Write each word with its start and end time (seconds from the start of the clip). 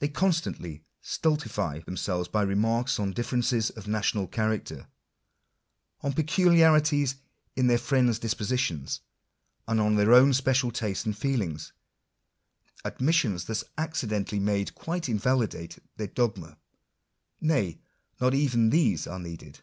They 0.00 0.08
constantly 0.08 0.84
stultify 1.00 1.78
themselves 1.78 2.28
by 2.28 2.42
remarks 2.42 3.00
on 3.00 3.14
differences 3.14 3.70
of 3.70 3.88
national 3.88 4.26
character, 4.26 4.86
on 6.02 6.12
peculiarities 6.12 7.14
in 7.54 7.66
their 7.66 7.78
friends 7.78 8.18
dispositions, 8.18 9.00
and 9.66 9.80
on 9.80 9.96
their 9.96 10.12
own 10.12 10.34
special 10.34 10.70
tastes 10.70 11.06
and 11.06 11.16
feelings. 11.16 11.72
Admissions 12.84 13.46
thus 13.46 13.64
accidentally 13.78 14.40
made 14.40 14.74
quite 14.74 15.08
invalidate 15.08 15.78
their 15.96 16.08
dogma. 16.08 16.58
Nay, 17.40 17.80
not 18.20 18.34
even 18.34 18.68
these 18.68 19.06
are 19.06 19.18
needed. 19.18 19.60